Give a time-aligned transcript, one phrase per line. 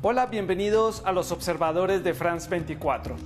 [0.00, 3.16] Hola, bienvenidos a los observadores de France 24.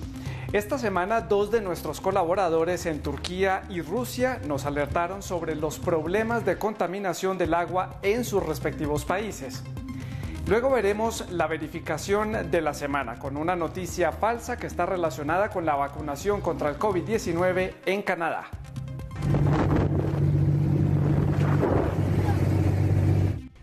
[0.53, 6.45] Esta semana dos de nuestros colaboradores en Turquía y Rusia nos alertaron sobre los problemas
[6.45, 9.63] de contaminación del agua en sus respectivos países.
[10.49, 15.65] Luego veremos la verificación de la semana con una noticia falsa que está relacionada con
[15.65, 18.51] la vacunación contra el COVID-19 en Canadá.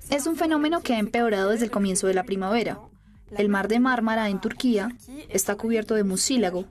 [0.09, 2.79] Es un fenómeno que ha empeorado desde el comienzo de la primavera.
[3.37, 4.89] El mar de Mármara en Turquía
[5.29, 6.65] está cubierto de mucílago,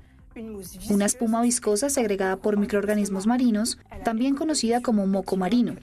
[0.91, 5.77] una espuma viscosa segregada por microorganismos marinos, también conocida como moco marino.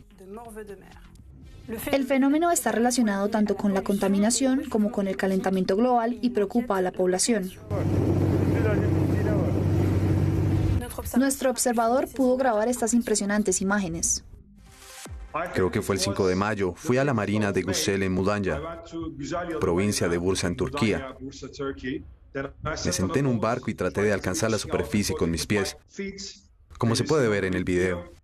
[1.68, 6.78] El fenómeno está relacionado tanto con la contaminación como con el calentamiento global y preocupa
[6.78, 7.52] a la población.
[11.18, 14.24] Nuestro observador pudo grabar estas impresionantes imágenes.
[15.54, 16.74] Creo que fue el 5 de mayo.
[16.76, 18.62] Fui a la marina de Gusel en Mudanya,
[19.60, 21.16] provincia de Bursa en Turquía.
[22.64, 25.78] Me senté en un barco y traté de alcanzar la superficie con mis pies,
[26.78, 28.15] como se puede ver en el video.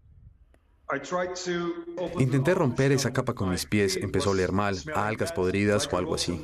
[2.20, 5.97] Intenté romper esa capa con mis pies, empezó a oler mal, a algas podridas o
[5.97, 6.39] algo así.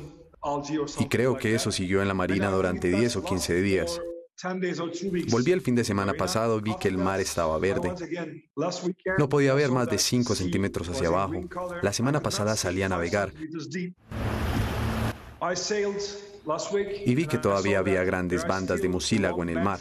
[0.98, 4.00] Y creo que eso siguió en la marina durante 10 o 15 días.
[5.30, 7.92] Volví el fin de semana pasado, vi que el mar estaba verde.
[9.18, 11.42] No podía ver más de 5 centímetros hacia abajo.
[11.82, 13.32] La semana pasada salí a navegar
[17.04, 19.80] y vi que todavía había grandes bandas de mucílago en el mar.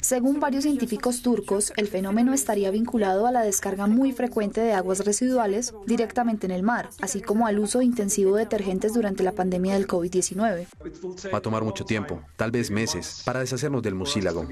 [0.00, 5.04] Según varios científicos turcos, el fenómeno estaría vinculado a la descarga muy frecuente de aguas
[5.04, 9.74] residuales directamente en el mar, así como al uso intensivo de detergentes durante la pandemia
[9.74, 10.66] del COVID-19.
[11.32, 14.46] Va a tomar mucho tiempo, tal vez meses, para deshacernos del mucílago.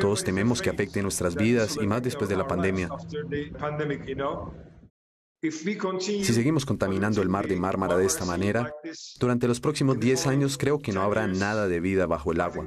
[0.00, 2.88] Todos tememos que afecte nuestras vidas y más después de la pandemia.
[5.50, 8.72] Si seguimos contaminando el mar de Mármara de esta manera,
[9.18, 12.66] durante los próximos 10 años creo que no habrá nada de vida bajo el agua.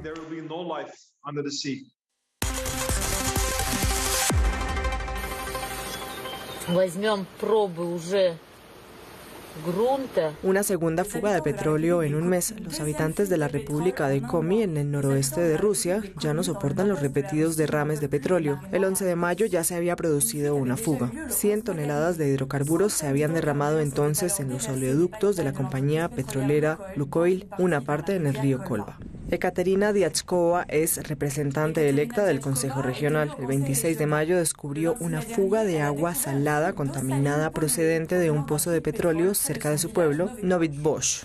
[10.42, 12.54] Una segunda fuga de petróleo en un mes.
[12.60, 16.88] Los habitantes de la República de Komi, en el noroeste de Rusia, ya no soportan
[16.88, 18.60] los repetidos derrames de petróleo.
[18.72, 21.10] El 11 de mayo ya se había producido una fuga.
[21.28, 26.78] 100 toneladas de hidrocarburos se habían derramado entonces en los oleoductos de la compañía petrolera
[26.96, 28.98] Lukoil, una parte en el río Kolba.
[29.30, 33.32] Ekaterina Diachkova es representante electa del Consejo Regional.
[33.38, 38.70] El 26 de mayo descubrió una fuga de agua salada contaminada procedente de un pozo
[38.72, 40.30] de petróleo cerca de su pueblo,
[40.78, 41.22] Bosch.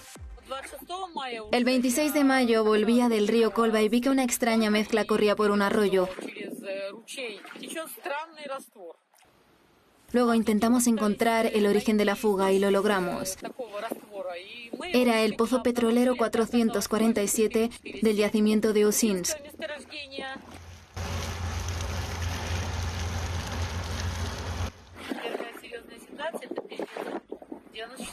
[1.52, 5.36] El 26 de mayo volvía del río Kolba y vi que una extraña mezcla corría
[5.36, 6.08] por un arroyo.
[10.12, 13.38] Luego intentamos encontrar el origen de la fuga y lo logramos.
[14.94, 17.70] Era el pozo petrolero 447
[18.02, 19.38] del yacimiento de Usinsk.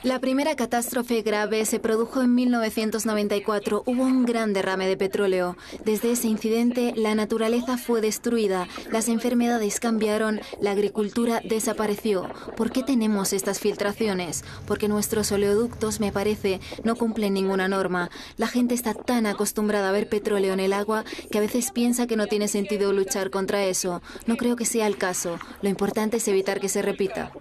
[0.03, 3.85] La primera catástrofe grave se produjo en 1994.
[3.87, 5.57] Hubo un gran derrame de petróleo.
[5.85, 12.29] Desde ese incidente, la naturaleza fue destruida, las enfermedades cambiaron, la agricultura desapareció.
[12.57, 14.45] ¿Por qué tenemos estas filtraciones?
[14.67, 18.11] Porque nuestros oleoductos, me parece, no cumplen ninguna norma.
[18.37, 22.07] La gente está tan acostumbrada a ver petróleo en el agua que a veces piensa
[22.07, 24.03] que no tiene sentido luchar contra eso.
[24.27, 25.39] No creo que sea el caso.
[25.63, 27.33] Lo importante es evitar que se repita.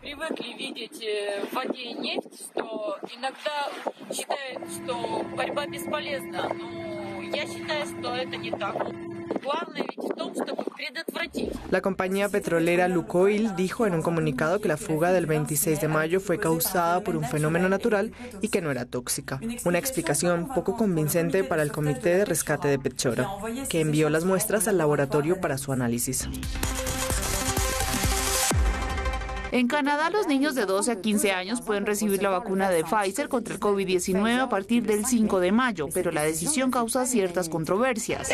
[11.69, 16.19] La compañía petrolera Lukoil dijo en un comunicado que la fuga del 26 de mayo
[16.19, 18.11] fue causada por un fenómeno natural
[18.41, 19.39] y que no era tóxica.
[19.65, 23.29] Una explicación poco convincente para el Comité de Rescate de Pechora,
[23.69, 26.27] que envió las muestras al laboratorio para su análisis.
[29.51, 33.27] En Canadá, los niños de 12 a 15 años pueden recibir la vacuna de Pfizer
[33.27, 38.29] contra el COVID-19 a partir del 5 de mayo, pero la decisión causa ciertas controversias.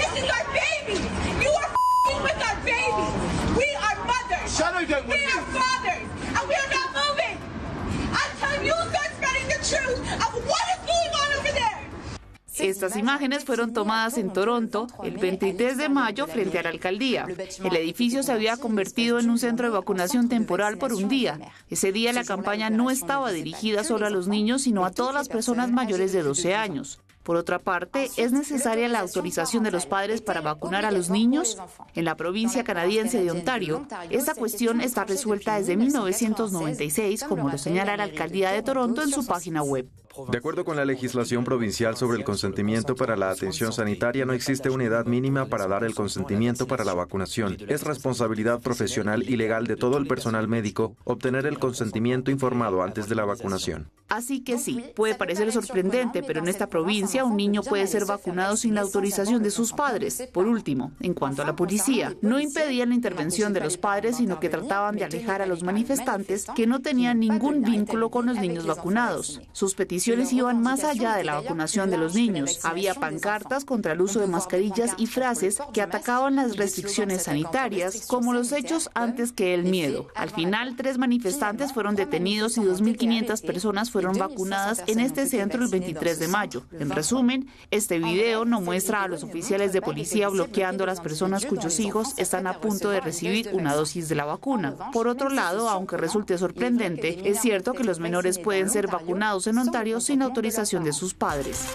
[12.67, 17.25] Estas imágenes fueron tomadas en Toronto el 23 de mayo frente a la alcaldía.
[17.63, 21.39] El edificio se había convertido en un centro de vacunación temporal por un día.
[21.69, 25.29] Ese día la campaña no estaba dirigida solo a los niños, sino a todas las
[25.29, 26.99] personas mayores de 12 años.
[27.23, 31.57] Por otra parte, ¿es necesaria la autorización de los padres para vacunar a los niños?
[31.95, 37.95] En la provincia canadiense de Ontario, esta cuestión está resuelta desde 1996, como lo señala
[37.95, 39.87] la alcaldía de Toronto en su página web.
[40.29, 44.69] De acuerdo con la legislación provincial sobre el consentimiento para la atención sanitaria, no existe
[44.69, 47.57] una edad mínima para dar el consentimiento para la vacunación.
[47.67, 53.07] Es responsabilidad profesional y legal de todo el personal médico obtener el consentimiento informado antes
[53.07, 53.91] de la vacunación.
[54.09, 58.55] Así que sí, puede parecer sorprendente, pero en esta provincia un niño puede ser vacunado
[58.55, 60.29] sin la autorización de sus padres.
[60.31, 64.39] Por último, en cuanto a la policía, no impedían la intervención de los padres, sino
[64.39, 68.65] que trataban de alejar a los manifestantes que no tenían ningún vínculo con los niños
[68.65, 69.41] vacunados.
[69.51, 72.59] Sus peticiones iban más allá de la vacunación de los niños.
[72.63, 78.33] Había pancartas contra el uso de mascarillas y frases que atacaban las restricciones sanitarias, como
[78.33, 80.07] los hechos antes que el miedo.
[80.15, 85.63] Al final, tres manifestantes fueron detenidos y 2.500 personas fueron fueron vacunadas en este centro
[85.63, 86.62] el 23 de mayo.
[86.71, 91.48] En resumen, este video no muestra a los oficiales de policía bloqueando a las personas
[91.48, 94.75] cuyos hijos están a punto de recibir una dosis de la vacuna.
[94.94, 99.57] Por otro lado, aunque resulte sorprendente, es cierto que los menores pueden ser vacunados en
[99.57, 101.65] Ontario sin autorización de sus padres.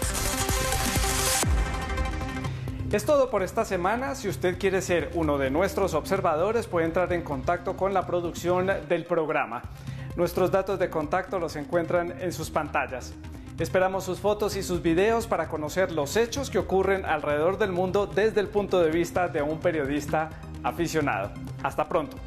[2.91, 4.13] Es todo por esta semana.
[4.13, 8.69] Si usted quiere ser uno de nuestros observadores, puede entrar en contacto con la producción
[8.87, 9.63] del programa.
[10.15, 13.13] Nuestros datos de contacto los encuentran en sus pantallas.
[13.57, 18.05] Esperamos sus fotos y sus videos para conocer los hechos que ocurren alrededor del mundo
[18.05, 20.29] desde el punto de vista de un periodista
[20.63, 21.31] aficionado.
[21.63, 22.17] Hasta pronto.